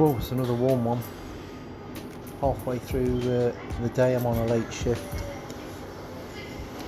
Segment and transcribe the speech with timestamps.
[0.00, 0.98] Whoa, it's another warm one.
[2.40, 3.52] Halfway through uh,
[3.82, 5.04] the day, I'm on a late shift.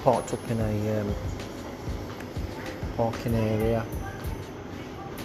[0.02, 1.14] Parked up in a um,
[2.96, 3.84] parking area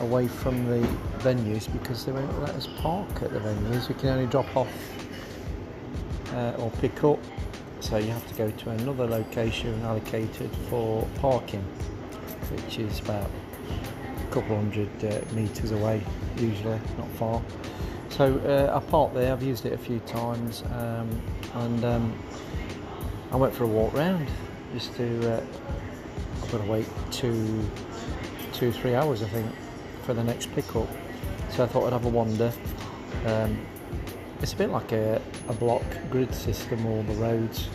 [0.02, 0.86] away from the
[1.20, 3.88] venues because they won't let us park at the venues.
[3.88, 4.68] We can only drop off
[6.34, 7.20] uh, or pick up,
[7.80, 11.64] so you have to go to another location allocated for parking,
[12.52, 13.32] which is about
[14.30, 16.02] a couple hundred uh, metres away,
[16.38, 17.42] usually, not far.
[18.10, 21.22] So uh, I parked there, I've used it a few times, um,
[21.54, 22.24] and um,
[23.32, 24.28] I went for a walk round
[24.74, 25.38] just to.
[25.38, 25.46] Uh,
[26.44, 27.70] I've got to wait two,
[28.54, 29.48] two, three hours, I think,
[30.04, 30.88] for the next pickup.
[31.50, 32.54] So I thought I'd have a wander.
[33.26, 33.66] Um,
[34.42, 37.68] it's a bit like a, a block grid system, all the roads.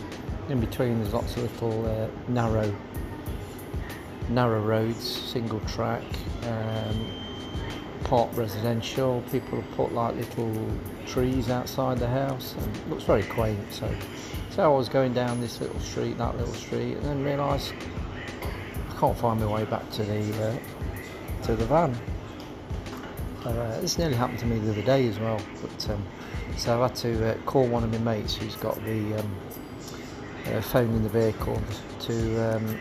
[0.49, 2.75] In between, there's lots of little uh, narrow,
[4.35, 6.03] narrow roads, single track,
[6.45, 7.07] um,
[8.05, 9.23] part residential.
[9.31, 10.55] People have put like little
[11.07, 13.61] trees outside the house, and it looks very quaint.
[13.73, 13.95] So,
[14.51, 17.73] so I was going down this little street, that little street, and then realised
[18.91, 20.59] I can't find my way back to the uh,
[21.45, 21.97] to the van.
[23.45, 25.41] Uh, this nearly happened to me the other day as well.
[25.61, 26.05] But um,
[26.57, 29.37] so I had to uh, call one of my mates who's got the um,
[30.47, 31.61] uh, phone in the vehicle
[32.01, 32.79] to um,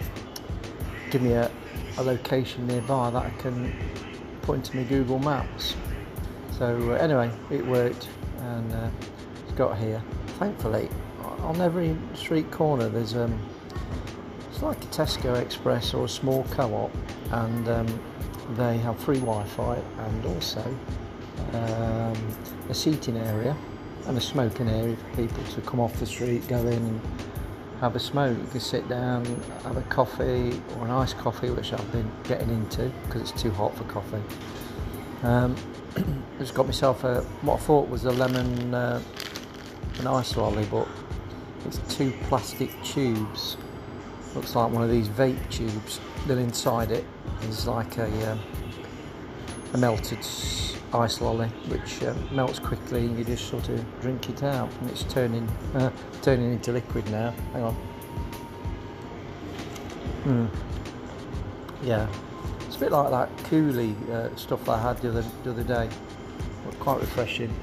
[1.11, 1.51] give me a,
[1.97, 3.73] a, location nearby that I can
[4.41, 5.75] put into my Google Maps.
[6.57, 8.07] So uh, anyway, it worked
[8.39, 8.89] and uh,
[9.55, 10.01] got here.
[10.39, 10.89] Thankfully,
[11.41, 13.37] on every street corner there's um,
[14.49, 16.91] it's like a Tesco Express or a small co-op,
[17.31, 17.99] and um,
[18.55, 20.63] they have free Wi-Fi and also
[21.53, 22.15] um,
[22.69, 23.55] a seating area
[24.07, 27.01] and a smoking area for people to come off the street, go in and
[27.81, 28.37] have a smoke.
[28.37, 29.25] You can sit down,
[29.63, 33.51] have a coffee or an iced coffee, which I've been getting into because it's too
[33.51, 34.21] hot for coffee.
[35.23, 35.55] Um,
[36.39, 39.01] just got myself a what I thought was a lemon uh,
[39.99, 40.87] an ice lolly, but
[41.65, 43.57] it's two plastic tubes.
[44.35, 45.99] Looks like one of these vape tubes.
[46.27, 47.05] Then inside it
[47.43, 48.39] is like a, um,
[49.73, 50.23] a melted
[50.93, 54.89] ice lolly, which uh, melts quickly, and you just sort of drink it out, and
[54.89, 55.91] it's turning uh,
[56.21, 57.31] turning into liquid now.
[57.53, 57.73] Hang on.
[60.23, 60.45] Hmm.
[61.83, 62.07] Yeah,
[62.67, 65.89] it's a bit like that coolie uh, stuff I had the other the other day.
[66.65, 67.53] But quite refreshing.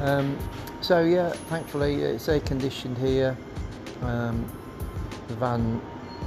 [0.00, 0.38] Um,
[0.80, 3.36] so yeah, thankfully it's air conditioned here.
[4.02, 4.44] Um,
[5.28, 5.80] the van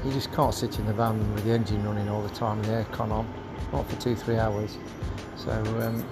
[0.05, 2.65] you just can't sit in the van with the engine running all the time and
[2.65, 3.27] the aircon on,
[3.73, 4.77] not for two, three hours.
[5.37, 6.03] So um,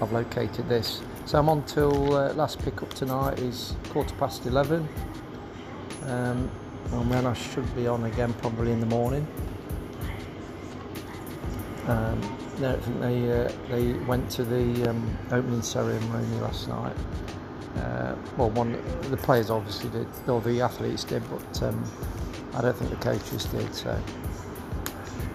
[0.00, 1.02] I've located this.
[1.26, 4.88] So I'm on till uh, last pickup tonight is quarter past 11.
[6.04, 6.50] Um,
[6.92, 9.26] and then I should be on again probably in the morning.
[11.86, 12.20] Um,
[12.58, 16.96] think they uh, they went to the um, opening ceremony last night.
[17.76, 18.72] Uh, well, one
[19.10, 21.84] the players obviously did, or the athletes did, but um,
[22.54, 23.74] I don't think the coaches did.
[23.74, 23.98] So,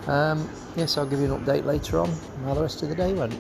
[0.08, 2.10] um, yes, I'll give you an update later on
[2.44, 3.34] how the rest of the day went.